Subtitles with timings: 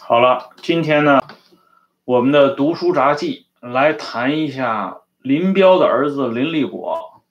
[0.00, 1.20] 好了，今天呢，
[2.04, 7.22] 我们的读书杂记来谈一下林彪的儿子林立果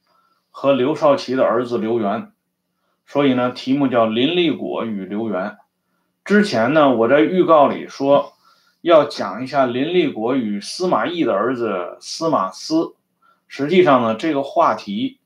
[0.52, 2.32] 和刘少奇的儿子刘源，
[3.06, 5.58] 所以呢，题目叫林立果与刘源。
[6.26, 8.34] 之前呢，我在预告里说
[8.82, 12.96] 要讲一下林立果与司马懿的儿子司马思，
[13.48, 15.20] 实际上呢，这个话题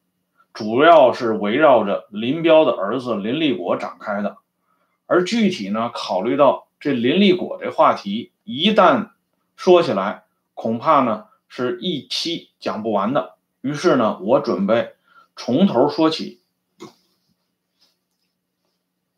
[0.53, 4.37] 主要是围绕着林彪的儿子林立果展开的，
[5.07, 6.68] 而具体呢，考虑到。
[6.79, 9.09] 这林立果这话题一旦
[9.57, 13.35] 说起来，恐怕呢是一期讲不完的。
[13.59, 14.93] 于是呢，我准备
[15.35, 16.39] 从头说起。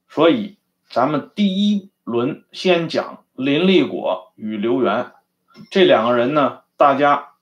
[0.09, 0.57] 所以，
[0.89, 5.11] 咱们第一轮先讲林立果与刘源
[5.69, 7.33] 这两个人呢，大家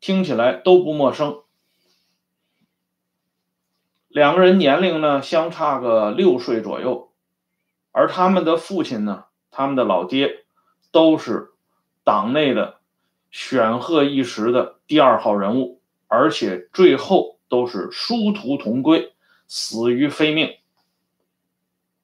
[0.00, 1.42] 听起来都不陌生。
[4.08, 7.12] 两个人年龄呢相差个六岁左右，
[7.92, 9.25] 而他们的父亲呢。
[9.56, 10.44] 他们的老爹
[10.92, 11.52] 都是
[12.04, 12.76] 党内的
[13.30, 19.14] 显赫一时的第二号人物，而且最后都是殊途同归，
[19.46, 20.58] 死于非命。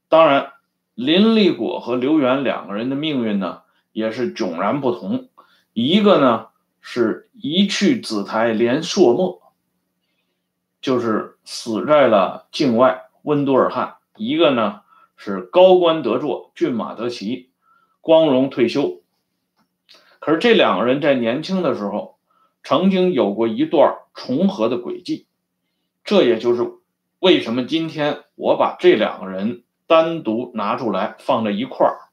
[0.09, 0.55] 当然，
[0.95, 5.29] 林立果和刘源两个人的命运呢，也是迥然不同。
[5.75, 6.47] 一个呢
[6.81, 9.43] 是一去紫台连朔漠，
[10.81, 14.81] 就是死在了境外温都尔汗；一个呢。
[15.17, 17.51] 是高官得坐，骏马得骑，
[18.01, 19.01] 光荣退休。
[20.19, 22.19] 可是这两个人在年轻的时候，
[22.63, 25.27] 曾经有过一段重合的轨迹，
[26.05, 26.73] 这也就是
[27.19, 32.11] 为什么今天我把这两个人单独拿出来放在一块儿，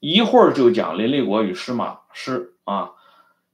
[0.00, 2.92] 一会儿就讲林立国与司马师啊，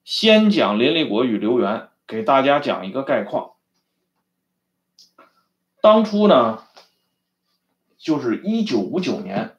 [0.05, 3.53] 先讲林立国与刘源，给大家讲一个概况。
[5.81, 6.65] 当初呢。
[7.99, 9.57] 就是一九五九年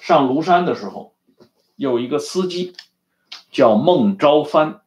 [0.00, 1.14] 上庐山的时候，
[1.76, 2.74] 有一个司机
[3.50, 4.80] 叫孟昭藩。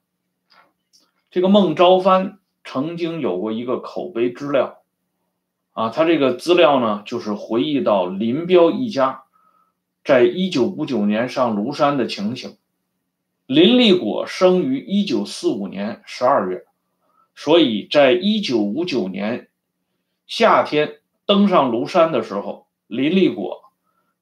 [1.30, 4.82] 这个孟昭藩曾经有过一个口碑资料，
[5.74, 9.24] 啊，他这个资料呢，就是回忆到林彪一家
[10.04, 12.58] 在一九五九年上庐山的情形。
[13.46, 16.66] 林立果生于一九四五年十二月，
[17.36, 19.48] 所以在一九五九年
[20.26, 22.66] 夏天登上庐山的时候。
[22.90, 23.72] 林立果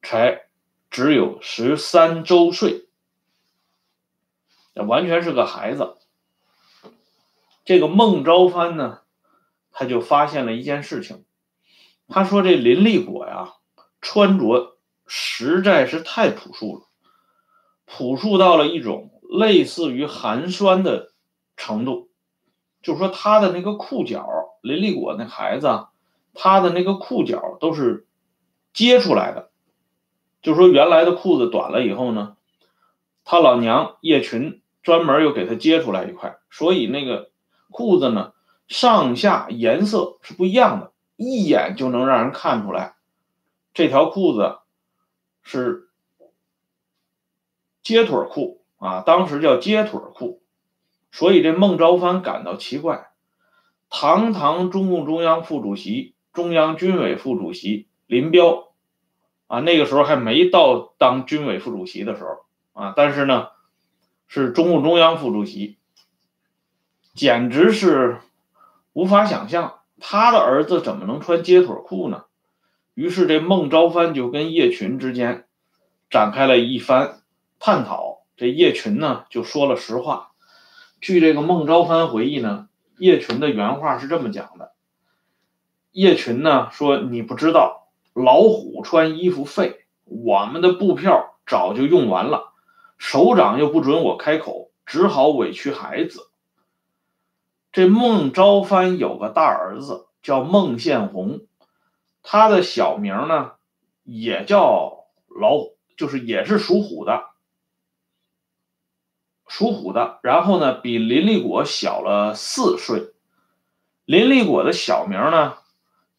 [0.02, 0.42] 才
[0.90, 2.86] 只有十三周岁，
[4.74, 5.96] 完全是个孩子。
[7.64, 9.00] 这个孟昭藩呢，
[9.72, 11.24] 他就发现了一件事情，
[12.08, 13.54] 他说这林立果呀，
[14.02, 16.82] 穿着实在是太朴素了，
[17.86, 21.14] 朴素到了一种类似于寒酸的
[21.56, 22.10] 程度。
[22.82, 24.28] 就说他的那个裤脚，
[24.60, 25.86] 林立果那孩子，
[26.34, 28.04] 他的那个裤脚都是。
[28.78, 29.50] 接出来的，
[30.40, 32.36] 就说原来的裤子短了以后呢，
[33.24, 37.32] 他老娘叶群专门又给他接出来一块，所以那个
[37.72, 38.34] 裤子呢
[38.68, 42.94] 上下颜色是不一样的，一眼就能让人看出来
[43.74, 44.58] 这条裤子
[45.42, 45.88] 是
[47.82, 50.40] 接腿裤啊，当时叫接腿裤，
[51.10, 53.10] 所以这孟昭藩感到奇怪，
[53.90, 58.67] 堂堂中共中央副主席、中央军委副主席林彪。
[59.48, 62.44] 啊，那个时候还没到当军委副主席的时候
[62.80, 63.48] 啊，但是呢，
[64.28, 65.78] 是中共中央副主席，
[67.14, 68.18] 简直是
[68.92, 72.26] 无法想象他的儿子怎么能穿街腿裤呢？
[72.94, 75.46] 于是这孟昭藩就跟叶群之间
[76.10, 77.22] 展开了一番
[77.58, 78.18] 探讨。
[78.36, 80.32] 这叶群呢就说了实话。
[81.00, 84.72] 据这个孟昭藩回忆呢，叶群的原话是这么讲的：
[85.90, 87.77] 叶群呢说你不知道。
[88.18, 92.52] 老虎穿衣服废，我们的布票早就用完了，
[92.98, 96.28] 首长又不准我开口，只好委屈孩子。
[97.70, 101.46] 这孟昭藩有个大儿子叫孟宪红，
[102.24, 103.52] 他的小名呢
[104.02, 107.24] 也叫老虎，就是也是属虎的，
[109.46, 110.18] 属虎的。
[110.24, 113.12] 然后呢，比林立果小了四岁。
[114.04, 115.58] 林立果的小名呢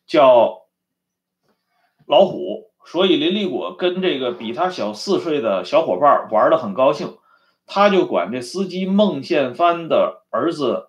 [0.07, 0.68] 叫。
[2.09, 7.19] 老虎，所以林立果跟这个比他小四岁的小伙伴玩的很高兴，
[7.67, 10.87] 他就管这司机孟宪藩的儿子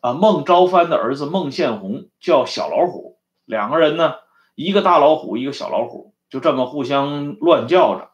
[0.00, 3.18] 啊，孟昭藩的儿子孟宪红叫小老虎。
[3.44, 4.14] 两个人呢，
[4.54, 8.08] 一个大老虎，一个小老虎，就这么互相乱叫着，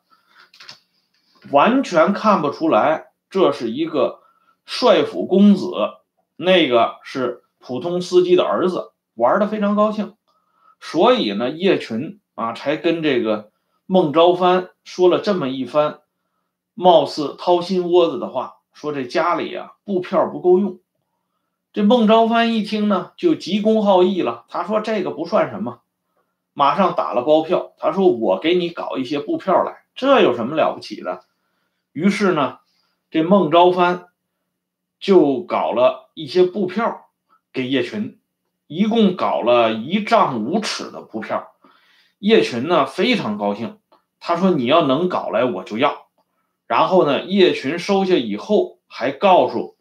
[1.53, 4.23] 完全看不出来这是一个
[4.67, 5.71] 帅府公子，
[6.35, 10.17] 那个是普通司机的儿子，玩的非常高兴。
[10.81, 13.51] 所以呢，叶群啊，才跟这个
[13.87, 16.01] 孟昭藩说了这么一番
[16.75, 20.79] 貌似掏心窝子的话，说这家里啊布票不够用。
[21.73, 24.47] 这孟昭藩一听呢，就急公好义了。
[24.49, 25.83] 他说这个不算什么，
[26.53, 27.73] 马上打了包票。
[27.79, 31.25] 他说我给你搞一些布票来，这有什么了不起的？
[31.93, 32.59] 于是呢，
[33.11, 34.07] 这孟昭藩
[34.99, 37.11] 就搞了一些布票
[37.53, 38.19] 给叶群，
[38.69, 41.49] 一共搞了一丈五尺的布票。
[42.21, 43.79] 叶群呢非常高兴，
[44.21, 46.07] 他说你要能搞来我就要。
[46.69, 49.77] 然后呢，叶群收下以后还告诉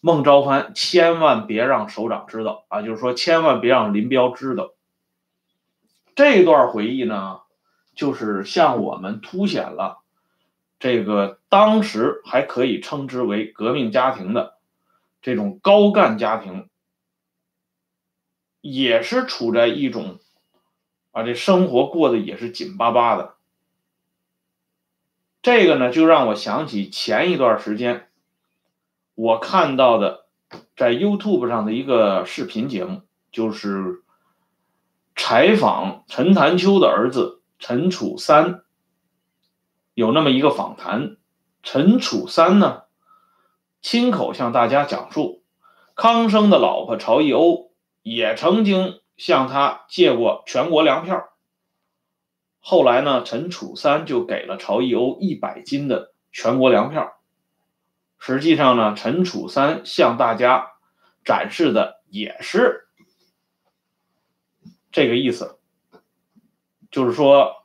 [0.00, 4.70] 孟昭藩，千万别让首长知道啊，就是说千万别让林彪知道。
[6.14, 7.40] 这段回忆呢，
[7.94, 9.98] 就是向我们凸显了。
[10.78, 14.56] 这个当时还可以称之为革命家庭的
[15.22, 16.68] 这种高干家庭，
[18.72, 20.18] 也是处在一种
[21.12, 23.34] 啊，这生活过得也是紧巴巴的。
[25.42, 28.08] 这个呢，就让我想起前一段时间
[29.14, 30.26] 我看到的
[30.76, 34.02] 在 YouTube 上的一个视频节目，就是
[35.14, 38.64] 采访陈潭秋的儿子陈楚三。
[39.94, 41.16] 有那么一个访谈，
[41.62, 42.82] 陈楚三呢，
[43.80, 45.42] 亲口向大家讲述，
[45.94, 47.65] 康生的老婆曹一欧
[48.06, 51.28] 也曾经向他借过全国粮票。
[52.60, 57.20] 后来呢，陈楚三就给了曹逸欧一百斤的全国粮票。
[58.20, 60.74] 实际上呢，陈楚三向大家
[61.24, 62.86] 展示的也是
[64.92, 65.58] 这个意思，
[66.92, 67.56] 就是说。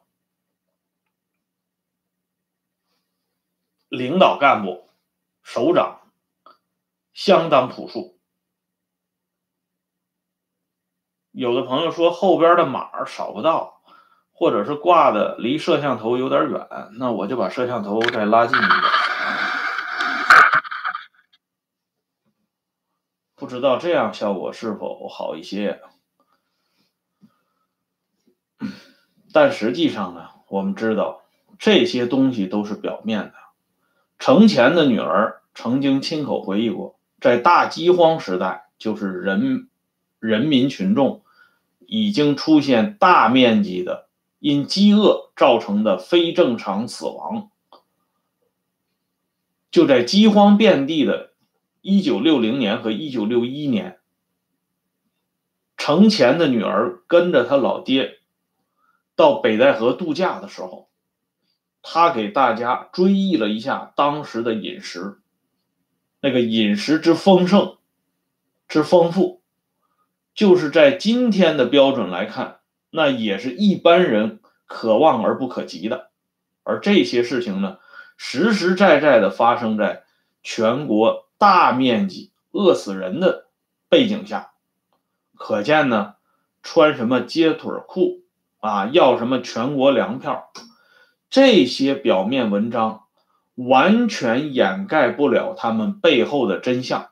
[3.90, 4.90] 领导干部、
[5.44, 6.00] 首长
[7.12, 8.18] 相当朴素。
[11.32, 13.82] 有的朋友说后边的码扫不到，
[14.34, 16.68] 或者是挂的离摄像头有点远，
[16.98, 18.72] 那我就把摄像头再拉近一点。
[23.36, 25.82] 不知道这样效果是否好一些？
[29.34, 31.24] 但实际上呢，我们知道
[31.58, 33.34] 这些东西都是表面的。
[34.20, 39.70] 程前的女儿曾经亲口回忆过，在大饥荒时代，就是人
[40.22, 41.24] 人民群众
[41.86, 44.08] 已经出现大面积的
[44.40, 47.50] 因饥饿造成的非正常死亡。
[49.70, 51.34] 就在饥荒遍地的
[51.82, 54.00] 1960年和1961年，
[55.76, 58.20] 程前的女儿跟着他老爹
[59.16, 60.88] 到北戴河度假的时候。
[61.84, 65.20] 他给大家追忆了一下当时的饮食，
[66.20, 67.78] 那个饮食之丰盛、
[68.68, 69.41] 之丰富，
[70.34, 72.58] 就是在今天的标准来看，
[72.90, 76.10] 那也是一般人可望而不可及的。
[76.64, 77.78] 而这些事情呢，
[78.18, 80.04] 实实在在的发生在
[80.44, 83.48] 全国大面积饿死人的
[83.90, 84.52] 背景下，
[85.36, 86.16] 可见呢，
[86.64, 88.22] 穿什么接腿裤
[88.60, 90.52] 啊，要什么全国粮票。
[91.30, 93.04] 这些表面文章
[93.56, 97.11] 完全掩盖不了他们背后的真相，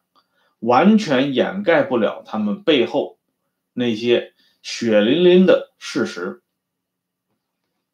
[0.60, 3.18] 完全掩盖不了他们背后
[3.74, 6.44] 那些血淋淋的事实。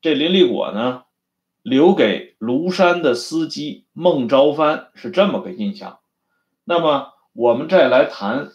[0.01, 1.03] 这林立果呢，
[1.61, 5.99] 留给庐山的司机孟昭藩是这么个印象。
[6.63, 8.51] 那么，我们再来谈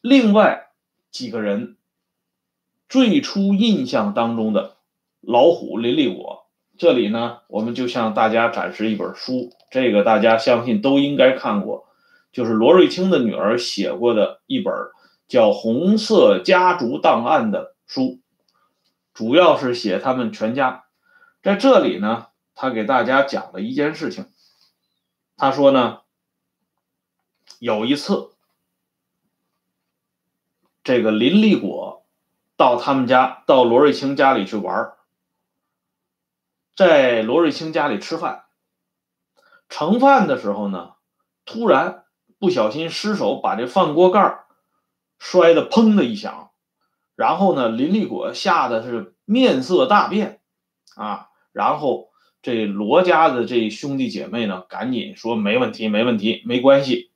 [0.00, 0.70] 另外
[1.10, 1.76] 几个人
[2.88, 4.76] 最初印象当中的。
[5.20, 6.46] 老虎林立果，
[6.78, 11.88] 这里呢，我们就向大家展示一本书，这个大家相信都应该看过，
[12.32, 14.72] 就是罗瑞卿的女儿写过的一本
[15.26, 18.20] 叫《红色家族档案》的书，
[19.12, 20.84] 主要是写他们全家。
[21.42, 24.26] 在这里呢，他给大家讲了一件事情，
[25.36, 26.00] 他说呢，
[27.58, 28.30] 有一次，
[30.84, 32.04] 这个林立果
[32.56, 34.92] 到他们家，到罗瑞卿家里去玩。
[36.76, 38.44] 在罗瑞卿家里吃饭，
[39.68, 40.94] 盛饭的时候呢，
[41.44, 42.04] 突然
[42.40, 44.40] 不小心失手把这饭锅盖
[45.20, 46.50] 摔得砰的一响，
[47.14, 50.40] 然后呢，林立果吓得是面色大变，
[50.96, 52.10] 啊，然后
[52.42, 57.12] 这罗家的这兄弟姐妹呢，赶紧说没问题，没问题，没关系。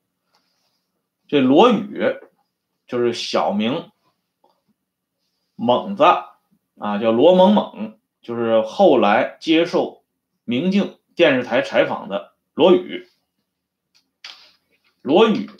[1.26, 2.16] 这罗宇
[2.86, 3.90] 就是小名
[5.56, 6.04] 猛子
[6.78, 7.98] 啊，叫罗猛猛。
[8.24, 10.02] 就是后来接受
[10.44, 13.06] 明镜电视台采访的罗宇，
[15.04, 15.50] 罗宇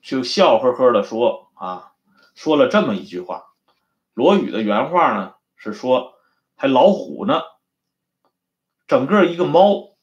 [0.00, 1.92] 就笑呵呵的说：“啊，
[2.34, 3.52] 说了这么一句话。
[4.14, 6.14] 罗宇的原话呢是说
[6.54, 7.42] 还老虎呢，
[8.86, 9.94] 整个一个猫，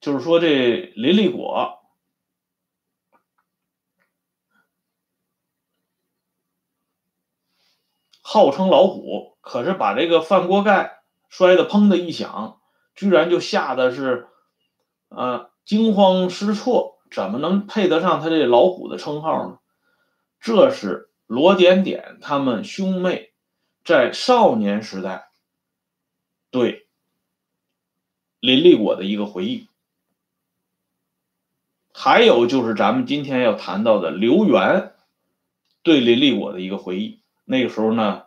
[0.00, 1.82] 就是说这林立果
[8.22, 10.97] 号称老虎，可是把这个饭锅盖
[11.28, 12.60] 摔得砰的一响，
[12.94, 14.28] 居然就吓得是，
[15.08, 19.58] 呃，惊慌失措，怎么能配得上他这老虎的称号呢？
[20.40, 23.32] 这是罗点点他们兄妹
[23.84, 25.30] 在少年时代
[26.50, 26.86] 对
[28.38, 29.66] 林立果的一个回忆。
[31.92, 34.92] 还有就是咱们今天要谈到的刘源
[35.82, 37.20] 对林立果的一个回忆。
[37.44, 38.26] 那个时候呢，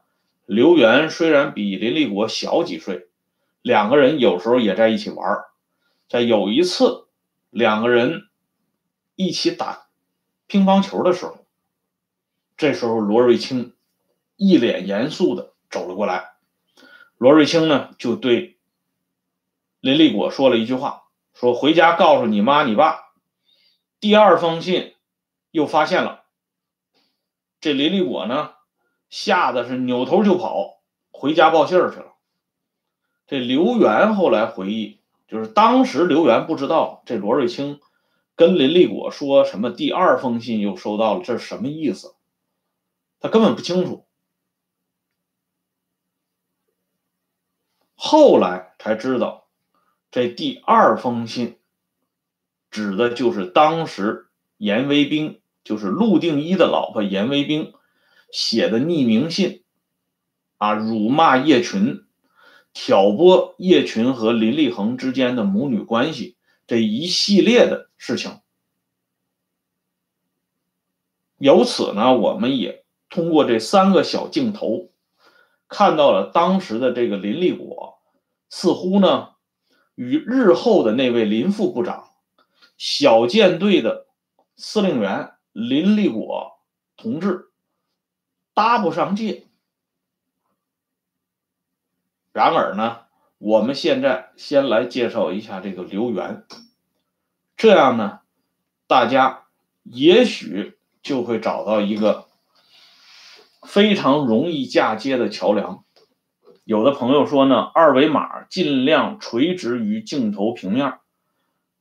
[0.54, 3.08] 刘源虽然比林立果小几岁，
[3.62, 5.46] 两个人有时候也在一起玩
[6.10, 7.08] 在有一次，
[7.50, 8.28] 两个人
[9.16, 9.88] 一起打
[10.48, 11.46] 乒乓球的时候。
[12.58, 13.74] 这时候，罗瑞卿
[14.36, 16.34] 一脸严肃的走了过来。
[17.18, 18.58] 罗瑞卿呢，就对
[19.80, 21.04] 林立果说了一句话
[21.34, 23.14] ：“说回家告诉你妈你爸，
[24.02, 24.96] 第二封信
[25.52, 26.26] 又发现了。”
[27.62, 28.52] 这林立果呢，
[29.12, 32.14] 吓得是扭头就跑，回家报信儿去了。
[33.28, 37.80] 这刘源后来回忆，就是当时刘源不知道这罗瑞卿
[38.36, 42.16] 跟林立果说什么，第二封信又收到了，这是什么意思？
[43.20, 44.08] 他根本不清楚，
[47.96, 49.48] 后来才知道，
[50.10, 51.60] 这第二封信
[52.70, 57.74] 指的就是当时严维兵，就是陆定一的老婆严维兵
[58.32, 59.64] 写的匿名信，
[60.58, 62.06] 啊，辱骂叶群，
[62.74, 68.40] 挑拨叶群和林立恒之间的母女关系这一系列的事情。
[71.38, 72.82] 由此呢，我们也。
[73.14, 74.90] 通过这三个小镜头，
[75.68, 78.00] 看到了当时的这个林立果，
[78.50, 79.32] 似乎呢，
[79.96, 82.08] 与日后的那位林副部长、
[82.78, 84.08] 小舰队的
[84.56, 86.54] 司令员林立果
[86.96, 87.51] 同志
[88.62, 89.46] 搭不上界。
[92.32, 93.00] 然而呢，
[93.40, 96.46] 我们现在先来介绍一下这个刘源，
[97.58, 98.20] 这样呢，
[98.86, 99.46] 大家
[99.84, 102.28] 也许就会找到一个。
[103.64, 105.84] 非常容易嫁接的桥梁，
[106.64, 111.00] 有的朋友说呢，二维码尽量垂直于镜头平面，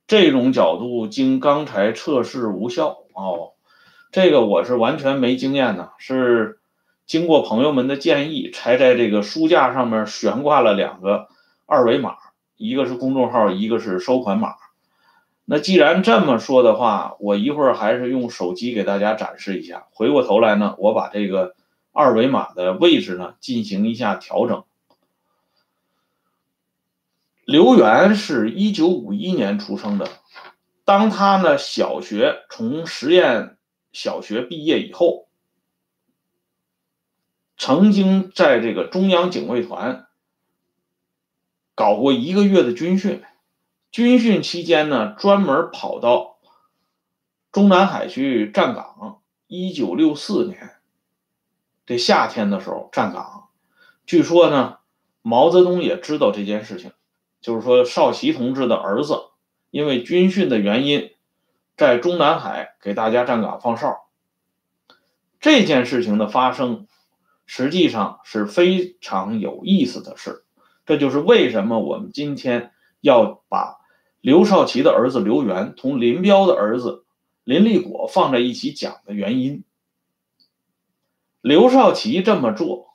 [0.06, 3.52] 这种角度经刚才测试无效哦。
[4.12, 6.59] 这个我是完全没经验的，是
[7.10, 11.26] 经过朋友们的建议，才在这个书架上面悬挂了两个
[11.66, 12.14] 二维码，
[12.56, 14.54] 一个是公众号，一个是收款码。
[15.44, 19.88] 那既然这么说的话，我一会儿还是用手机给大家展示一下。
[19.90, 21.56] 回过头来呢，我把这个。
[21.92, 24.62] 二维码的位置呢，进行一下调整。
[27.44, 30.08] 刘源是一九五一年出生的，
[30.84, 33.56] 当他呢小学从实验
[33.90, 35.26] 小学毕业以后，
[37.60, 40.06] 曾经在这个中央警卫团
[41.74, 43.22] 搞过一个月的军训，
[43.92, 46.38] 军训期间呢，专门跑到
[47.52, 49.20] 中南海去站岗。
[49.46, 50.70] 一九六四年。
[51.84, 53.50] 这夏天的时候站岗，
[54.06, 54.78] 据说呢，
[55.20, 56.92] 毛泽东也知道这件事情，
[57.42, 59.24] 就是说少奇同志的儿子
[59.70, 61.10] 因为军训的原因，
[61.76, 64.08] 在中南海给大家站岗放哨。
[65.38, 66.86] 这件事情的发生，
[67.52, 70.44] 实际上是非常有意思的事，
[70.86, 73.80] 这就是为什么我们今天要把
[74.20, 77.04] 刘少奇的儿子刘源同林彪的儿子
[77.42, 79.64] 林立果放在一起讲的原因。
[81.40, 82.94] 刘少奇这么做，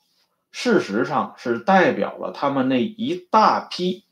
[0.52, 4.06] 事实上是代表了他们那一大批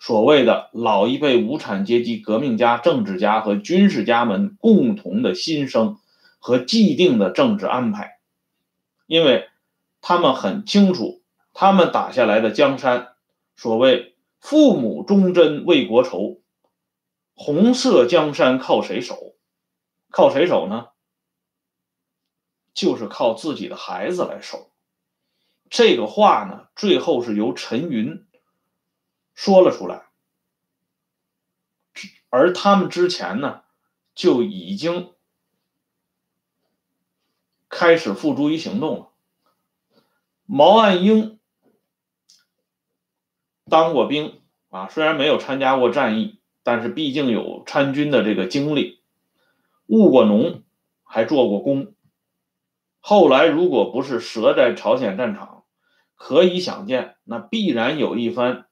[0.00, 5.98] 所谓的老一辈无产阶级革命家、政治家和军事家们共同的心声
[6.38, 8.20] 和既定的政治安排，
[9.06, 9.50] 因为
[10.02, 11.22] 他们很清楚，
[11.54, 13.14] 他们打下来的江山，
[13.56, 16.42] 所谓“父母忠贞为国仇”，
[17.34, 19.36] 红色江山靠谁守？
[20.10, 20.88] 靠谁守呢？
[22.74, 24.72] 就是靠自己的孩子来守，
[25.70, 28.26] 这个话呢，最后是由陈云
[29.34, 30.06] 说了出来，
[32.28, 33.62] 而他们之前呢，
[34.14, 35.14] 就已经
[37.68, 39.11] 开始付诸于行动了。
[40.54, 41.38] 毛岸英
[43.64, 49.00] 当过兵啊，虽然没有参加过战役，但是毕竟有参军的这个经历，
[49.86, 50.62] 务过农，
[51.04, 51.94] 还做过工。
[53.00, 55.64] 后来如果不是折在朝鲜战场，
[56.16, 58.66] 可以想见，那必然有一番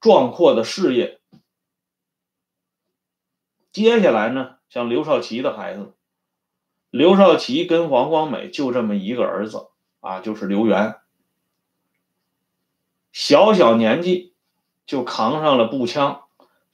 [0.00, 1.22] 壮阔的事业。
[3.72, 5.94] 接下来呢，像刘少奇的孩子，
[6.90, 9.68] 刘少奇跟黄光美就这么一个儿子
[10.00, 10.96] 啊，就是刘源，
[13.12, 14.34] 小小年纪
[14.86, 16.22] 就扛上了步枪。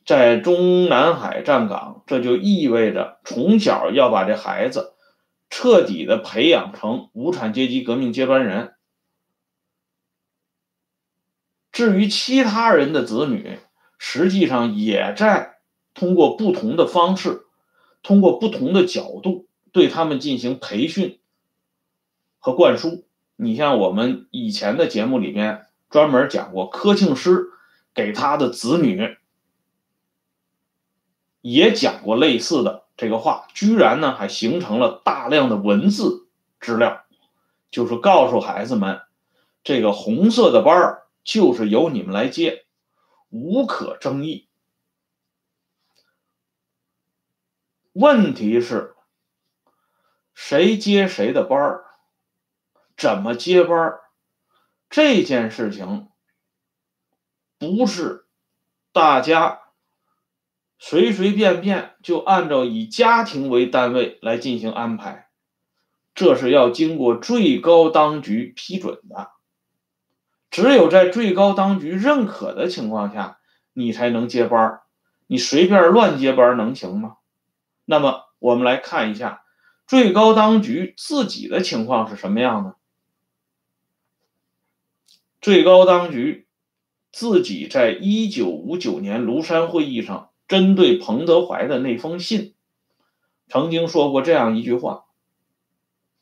[0.04, 4.93] 在中南海站岗，这就意味着从小要把这孩子
[5.49, 8.75] 彻底的培养成无产阶级革命接班人。
[11.73, 13.59] 至于其他人的子女，
[13.99, 15.57] 实际上也在
[15.95, 17.47] 通过不同的方式，
[18.02, 21.19] 通过不同的角度对他们进行培训
[22.38, 23.07] 和灌输。
[23.37, 27.47] 你像我们以前的节目里面专门讲过，柯庆施
[27.93, 29.17] 给他的子女。
[31.41, 36.26] 也讲过类似的这个话，居然呢还形成了大量的文字
[36.59, 37.05] 资料，
[37.71, 39.03] 就是告诉孩子们，
[39.62, 42.64] 这个红色的班儿就是由你们来接，
[43.29, 44.49] 无可争议。
[47.93, 48.97] 问题是，
[50.33, 51.85] 谁接谁的班儿，
[52.97, 53.95] 怎么接班，
[54.89, 56.09] 这件事情
[57.59, 58.27] 不是
[58.93, 59.61] 大家。
[60.77, 65.29] 随随便便就按照以家庭为单位来进行安排，
[66.15, 69.31] 这是要经过最高当局批准的。
[70.51, 73.39] 只有在最高当局认可的情况下，
[73.73, 74.83] 你才能接班
[75.27, 77.17] 你随便乱接班能行吗？
[77.87, 79.43] 那么我们来看一下
[79.87, 82.77] 最高当局自己的情况是什么样的。
[85.45, 86.47] 最高当局
[87.13, 90.31] 自己在一九五九年庐山会议上。
[90.49, 92.55] 针对彭德怀的那封信，
[93.47, 95.05] 曾经说过这样一句话：，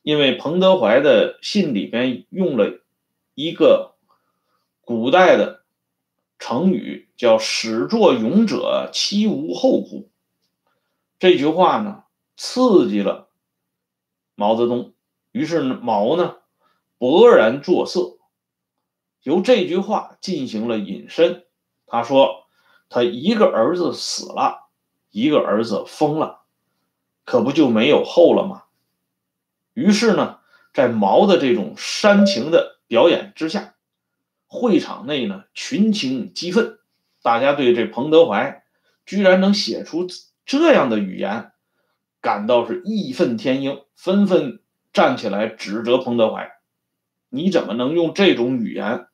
[0.03, 2.81] 因为彭德怀的信里边用了
[3.37, 3.95] 一个
[4.81, 5.63] 古代的
[6.41, 10.09] 成语，叫“始作俑者其无后乎”。
[11.21, 12.03] 这句话呢，
[12.37, 13.29] 刺激了
[14.35, 14.93] 毛泽东，
[15.31, 16.39] 于是毛呢
[16.99, 18.19] 勃然作色，
[19.23, 21.45] 由这句话进行了引申。
[21.87, 22.41] 他说。
[22.95, 24.69] 他一个儿子死了，
[25.11, 26.43] 一个儿子疯了，
[27.25, 28.65] 可不就没有后了吗？
[29.73, 30.41] 于是呢，
[30.75, 33.77] 在毛的这种煽情的表演之下，
[34.47, 36.81] 会场内呢群情激愤，
[37.23, 38.63] 大家对这彭德怀
[39.07, 40.07] 居然能写出
[40.45, 41.53] 这样的语言，
[42.21, 44.61] 感到是义愤填膺，纷纷
[44.93, 46.53] 站起来指责彭德怀
[47.31, 49.07] ：“你怎么能用这种语言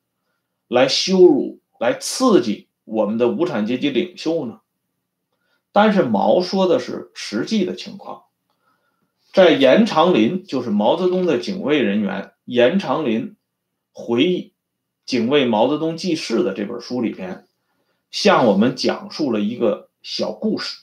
[0.68, 4.60] 来羞辱、来刺激？”我们的无产阶级领袖呢？
[5.72, 8.22] 但是毛说的是实际的情况，
[9.30, 13.36] 在严长林，就是毛泽东的警卫人员，严长林
[13.92, 14.42] 回忆
[15.04, 17.46] 《警卫毛泽东记事》的这本书里边，
[18.10, 20.78] 向我们讲述了一个小故事，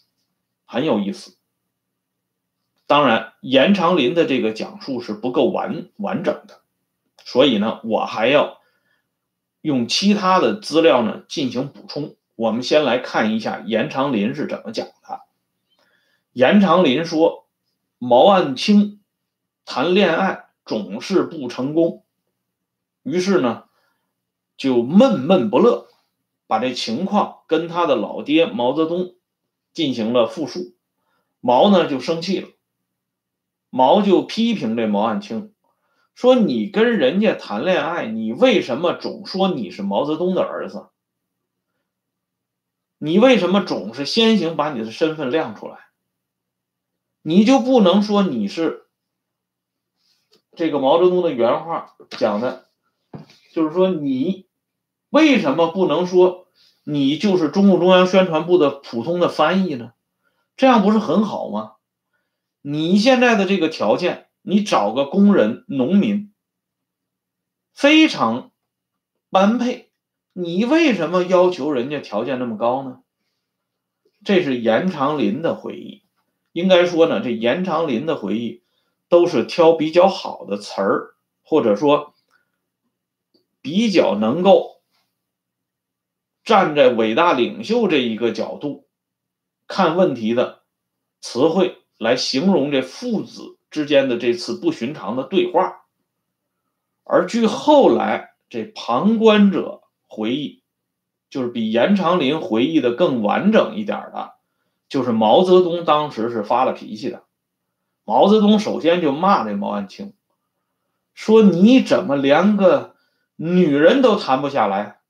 [0.65, 1.37] 很有意思。
[2.85, 6.61] 当然，严长林的这个讲述是不够完完整的，
[7.23, 8.61] 所以呢，我还要。
[9.65, 12.15] 用其他的资料呢进行补充。
[12.35, 15.21] 我们先来看一下严长林是怎么讲的。
[16.33, 17.47] 严长林说，
[17.97, 19.01] 毛岸青
[19.65, 22.03] 谈恋爱总是不成功，
[23.01, 23.63] 于是呢
[24.55, 25.87] 就闷闷不乐，
[26.45, 29.15] 把这情况跟他的老爹毛泽东
[29.73, 30.75] 进行了复述。
[31.39, 32.49] 毛呢就生气了，
[33.71, 35.54] 毛就批评这毛岸青。
[36.15, 40.87] 说你跟人家谈恋爱，你为什么总说你是毛泽东的儿子？
[42.97, 45.79] 你为什么总是先行把你的身份亮出来？
[47.21, 48.87] 你就不能说你是
[50.55, 52.69] 这个毛泽东的原话讲的，
[53.53, 54.47] 就是说你
[55.09, 56.47] 为什么不能说
[56.85, 59.91] 你就是中共中央宣传部的普通的翻译呢？
[60.55, 61.73] 这样不是很好吗？
[62.61, 64.29] 你现在的这个条件。
[64.47, 66.31] 你找个工人、农民，
[67.73, 68.51] 非常
[69.31, 69.89] 般配，
[70.33, 73.01] 你为什么要求人家条件那么高呢？
[74.23, 76.03] 这是严长林的回忆。
[76.51, 78.63] 应该说呢，这严长林的回忆
[79.09, 82.13] 都是挑比较好的词儿，或者说
[83.61, 84.83] 比较能够
[86.43, 88.87] 站在伟大领袖这一个角度
[89.67, 90.61] 看问题的
[91.19, 93.54] 词汇来形容这父子。
[93.75, 95.81] 之间的这次不寻常的对话，
[97.03, 100.63] 而据后来这旁观者回忆，
[101.29, 104.35] 就是比严长林回忆的更完整一点的，
[104.87, 107.25] 就是毛泽东当时是发了脾气的。
[108.05, 110.13] 毛泽东首先就骂那毛岸青，
[111.13, 112.95] 说你怎么连个
[113.35, 115.01] 女人都谈不下来？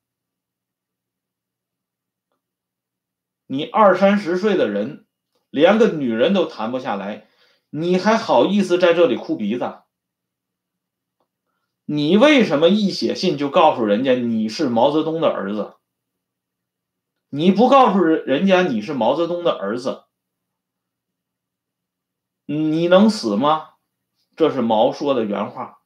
[3.46, 5.06] 你二三十岁的人，
[5.50, 7.28] 连个女人都谈不下来，
[7.78, 9.80] 你还好意思在这里哭鼻子？
[11.84, 15.74] 你为什么一写信就告诉人家你是毛泽东的儿子？
[17.28, 20.04] 你不告诉人人家你是毛泽东的儿子，
[22.46, 23.72] 你能死吗？
[24.36, 25.80] 这是毛说的原话，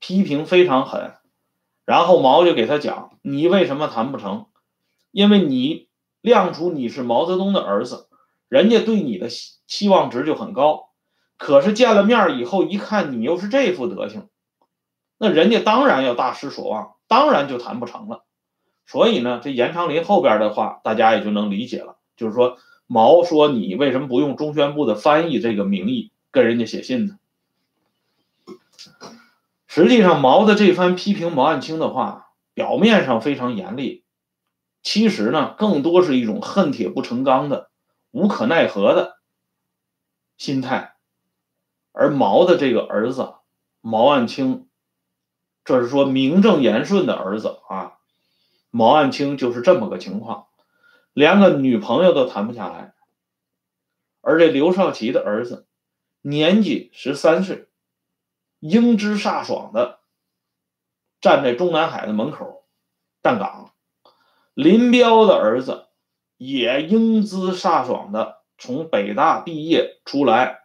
[0.00, 1.14] 批评非常狠。
[1.84, 4.46] 然后毛就给他讲：“你为什么谈不成？
[5.12, 5.88] 因为你
[6.20, 8.08] 亮出你是毛泽东的儿子，
[8.48, 10.87] 人家对你的期望值就很高。
[11.38, 14.28] 可是见了面以后，一看你又是这副德行。”
[15.16, 18.24] 那人家当然要大失所望，当然就谈不成了。
[18.86, 21.96] 所以呢，这严长林后边的话，大家也就能理解了。
[22.16, 27.18] 就是说，毛说你为什么不用中宣部的翻译这个名义跟人家写信呢？
[29.66, 34.04] 实际上，毛的这番批评毛岸青的话，表面上非常严厉，
[34.82, 37.70] 其实呢，更多是一种恨铁不成钢的、
[38.10, 39.18] 无可奈何的
[40.36, 40.94] 心态。
[41.98, 43.34] 而毛的这个儿子
[43.80, 44.68] 毛岸青。
[45.64, 47.98] 这是说名正言顺的儿子啊，
[48.70, 50.46] 毛岸青就是这么个情况，
[51.12, 52.94] 连个女朋友都谈不下来。
[54.20, 55.66] 而这刘少奇的儿子
[56.22, 57.66] 年仅十三岁，
[58.60, 59.98] 英姿飒爽的
[61.20, 62.64] 站在中南海的门口
[63.24, 63.72] 站岗。
[64.54, 65.88] 林彪的儿子
[66.36, 70.62] 也英姿飒爽的从北大毕业出来，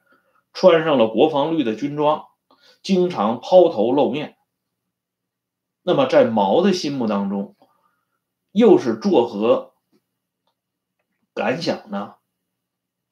[0.54, 2.28] 穿上了国防绿的军装，
[2.82, 4.38] 经常抛头露面。
[5.82, 7.58] 那么，在毛的心目当中，
[8.52, 9.74] 又是作何
[11.34, 12.16] 感想呢？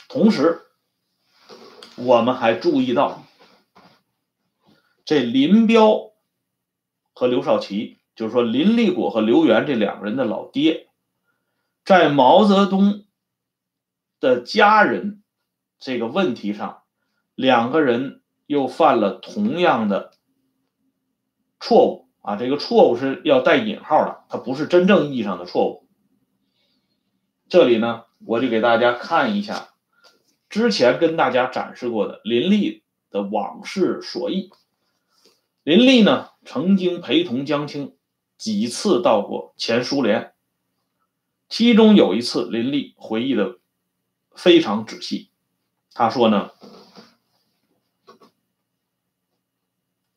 [0.07, 0.61] 同时，
[1.95, 3.23] 我们还注意到，
[5.03, 6.13] 这林彪
[7.13, 10.89] 和刘少奇，就是说林立果和刘源这两个人的老爹，
[11.83, 13.05] 在毛泽东
[14.19, 15.23] 的家人
[15.79, 16.80] 这个问题上，
[17.41, 20.11] 两个人又犯了同样的
[21.59, 22.07] 错误。
[22.21, 25.87] 啊，这个错误是要带引号的，它不是真正意义上的错误。
[27.49, 29.69] 这里呢，我就给大家看一下
[30.49, 34.51] 之前跟大家展示过的林立的往事所忆。
[35.63, 37.95] 林立呢，曾经陪同江青
[38.37, 40.33] 几次到过前苏联，
[41.49, 43.57] 其中有一次，林立回忆的
[44.35, 45.31] 非常仔细。
[45.91, 46.51] 他说呢，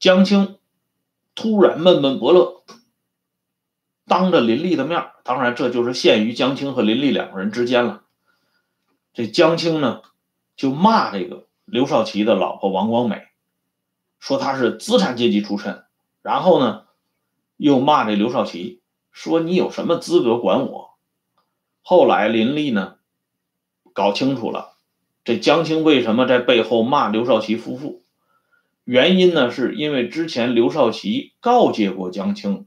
[0.04, 0.58] 江青。
[1.34, 2.62] 突然闷闷不乐，
[4.06, 8.02] 当着林立的面当然这就是限于江青和林立两个人之间了。
[9.14, 10.02] 这江青呢，
[10.56, 13.28] 就骂这个刘少奇的老婆王光美，
[14.20, 15.84] 说他是资产阶级出身，
[16.20, 16.82] 然后呢，
[17.56, 20.98] 又骂这刘少奇，说你有什么资格管我？
[21.80, 22.96] 后来林立呢，
[23.94, 24.76] 搞清楚了，
[25.24, 28.03] 这江青为什么在背后骂刘少奇夫妇。
[28.84, 32.66] 原因呢，是因为之前刘少奇告诫过江青，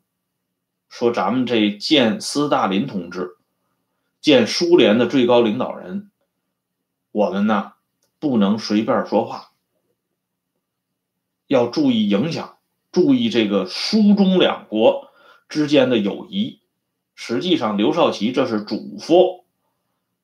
[0.89, 3.38] 说咱们这见斯大林同志，
[4.19, 6.10] 见苏联的最高领导人，
[7.12, 7.73] 我们呢
[8.19, 9.51] 不能随便说话，
[11.45, 12.58] 要注意影响，
[12.91, 15.12] 注意这个苏中两国
[15.47, 16.62] 之间的友谊。
[17.13, 19.43] 实际上，刘少奇这是嘱咐，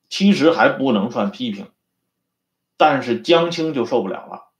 [0.08, 1.68] 其实还不能算批评，
[2.76, 4.50] 但是江青就受不了了。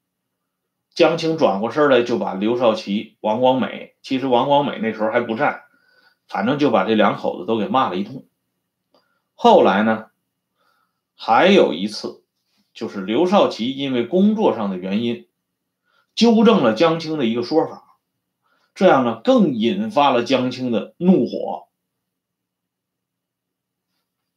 [0.94, 5.64] 江青转过身来，就把刘少奇、王光美，其实王光美那时候还不在，
[6.28, 8.28] 反正就把这两口子都给骂了一通。
[9.35, 10.07] 后来呢，
[11.16, 12.22] 还有一次，
[12.72, 15.26] 就是刘少奇因为工作上的原因，
[16.14, 17.98] 纠正了江青的一个说法，
[18.72, 21.66] 这样呢，更引发了江青的怒火。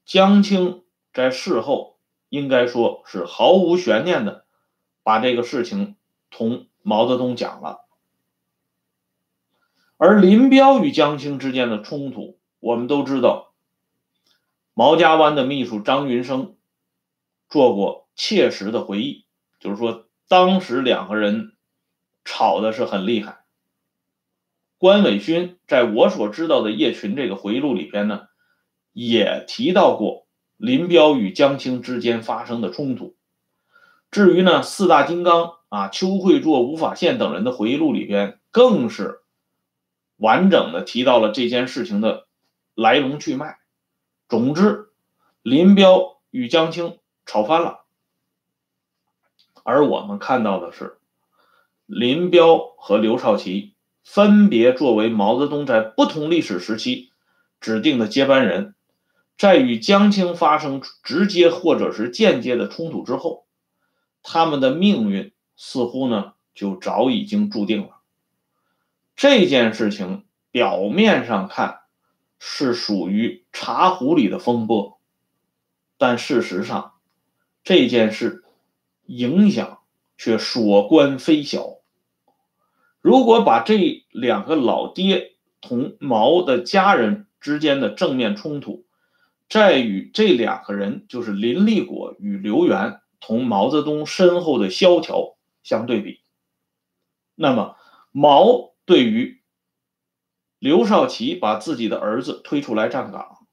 [0.06, 4.48] 江青在事后应该说是毫无悬念的
[5.04, 5.97] 把这个事情。
[6.30, 7.86] 同毛泽东讲了，
[9.98, 13.54] 而林彪与江青之间的冲突，我们都知道，
[14.74, 16.56] 毛家湾的秘书张云生
[17.50, 19.26] 做过切实的回忆，
[19.60, 21.56] 就是说当时两个人
[22.24, 23.46] 吵的是很厉害。
[24.78, 28.28] 关伟勋在我所知道的叶群这个回忆录里边呢，
[28.94, 33.16] 也提到过林彪与江青之间发生的冲突。
[34.12, 35.57] 至于呢，四大金刚。
[35.70, 39.20] 啊，邱会作、吴法宪等人的回忆录里边，更是
[40.16, 42.28] 完整的提到了这件事情的
[42.74, 43.60] 来龙去脉。
[44.30, 44.90] 总之，
[45.42, 47.82] 林彪与江青吵翻了，
[49.64, 50.98] 而我们看到的是，
[51.86, 57.12] 林彪和刘少奇分别作为毛泽东在不同历史时期
[57.60, 58.76] 指定的接班人，
[59.38, 63.46] 在与江青发生直接或者是间接的冲突之后，
[64.24, 67.98] 他们的命运似乎呢就早已经注定了。
[69.18, 71.80] 这件事情表面上看
[72.40, 75.00] 是属于茶壶里的风波，
[75.98, 76.94] 但事实上
[77.64, 78.46] 这件事
[79.08, 79.80] 影响
[80.18, 81.78] 却所关非小。
[83.02, 88.86] 如果把这两个老爹同毛的家人之间的正面冲突，
[89.50, 95.37] 再与这两个人，就是林立果与刘源同毛泽东身后的萧条
[95.68, 96.22] 相对比，
[97.36, 97.76] 那么
[98.14, 99.42] 毛对于
[100.60, 103.46] 刘少奇把自己的儿子推出来站岗，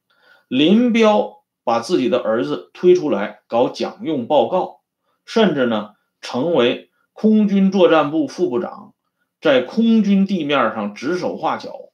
[0.47, 4.83] 林彪把自己的儿子推出来搞讲用报告，
[5.25, 8.95] 甚至呢成为空军作战部副部长。
[9.41, 11.91] 在空军地面上指手画脚，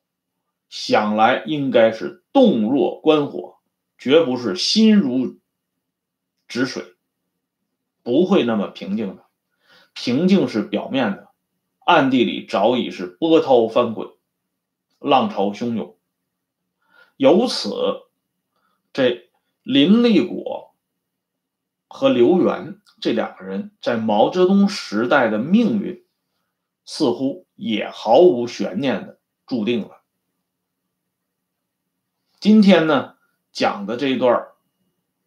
[0.68, 3.56] 想来应该是洞若观火，
[3.96, 5.38] 绝不是心如
[6.46, 6.84] 止水，
[8.02, 9.29] 不会那么平静的。
[9.92, 11.28] 平静是表面的，
[11.84, 14.10] 暗地里早已是波涛翻滚，
[14.98, 15.96] 浪潮汹涌。
[17.16, 17.74] 由此，
[18.92, 19.30] 这
[19.62, 20.74] 林立果
[21.88, 26.04] 和刘源这两个人在毛泽东时代的命运。
[26.86, 30.02] 似乎也毫无悬念的注定了。
[32.40, 33.14] 今天呢，
[33.52, 34.48] 讲的这一段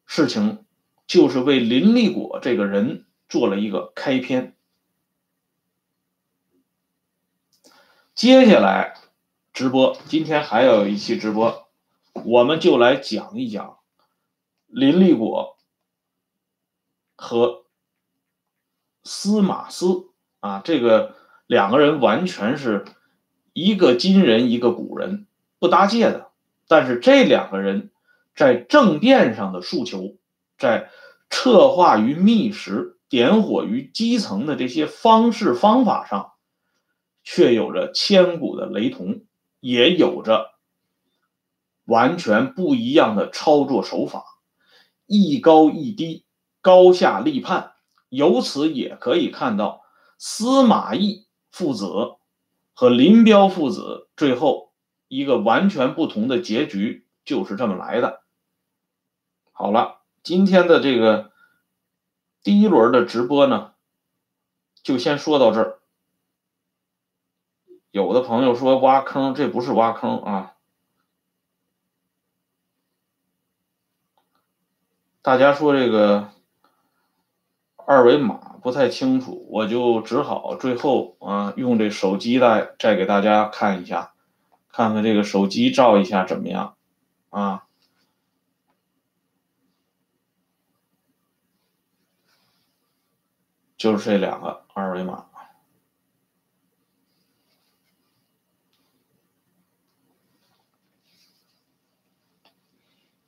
[0.06, 0.66] 事情，
[1.08, 4.56] 就是为林立果这个人做了一个开篇。
[8.14, 8.94] 接下来
[9.54, 11.68] 直播，今天还有一期直播，
[12.14, 13.80] 我们就来讲一讲
[14.68, 15.58] 林立果
[17.16, 17.66] 和
[19.04, 21.16] 司马思啊这个。
[21.48, 22.86] 两个人完全是
[23.52, 25.28] 一个今人一个古人，
[25.60, 26.32] 不搭界的。
[26.68, 27.92] 但是这两个人
[28.36, 30.18] 在政变上的诉求，
[30.58, 30.90] 在
[31.30, 36.32] 策划于密室、点火于基层的这些方式方法上，
[37.24, 39.22] 却有着千古的雷同，
[39.60, 40.56] 也有着
[41.86, 44.26] 完全不一样的操作手法，
[45.06, 46.26] 一高一低，
[46.60, 47.74] 高下立判。
[48.10, 49.84] 由此也可以看到
[50.18, 51.28] 司马懿。
[51.52, 51.86] 父子
[52.74, 54.72] 和林彪父子最后
[55.08, 58.24] 一个完全不同的结局就是这么来的。
[59.52, 61.32] 好了，今天的这个
[62.44, 63.72] 第一轮的直播呢，
[64.84, 65.80] 就先说到这儿。
[67.90, 70.54] 有的朋友说挖坑，这不是挖坑啊！
[75.22, 76.30] 大家说这个
[77.78, 78.52] 二维码。
[78.64, 84.14] 不太清楚，我就只好最后啊用这手机再再给大家看一下，
[84.70, 86.78] 看看这个手机照一下怎么样
[87.30, 87.66] 啊？
[93.84, 95.26] 就是这两个二维码，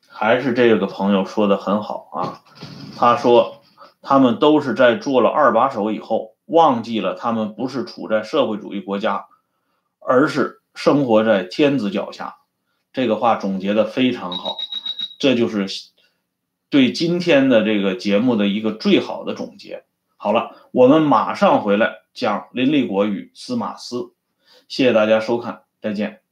[0.08, 2.42] 还是这个朋友说的很好啊，
[2.96, 3.62] 他说。
[4.02, 9.26] 他们都是在做了二把手以后，忘记了他们不是处在社会主义国家，
[10.00, 12.38] 而是生活在天子脚下。
[12.94, 14.58] 这个话总结的非常好，
[15.18, 15.66] 这就是
[16.70, 19.86] 对今天的这个节目的一个最好的总结。
[20.26, 24.16] 好了，我们马上回来讲林立国与司马思。
[24.68, 26.25] 谢谢大家收看，再见。